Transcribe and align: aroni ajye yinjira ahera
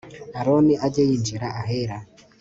aroni 0.39 0.73
ajye 0.85 1.01
yinjira 1.09 1.47
ahera 1.61 1.97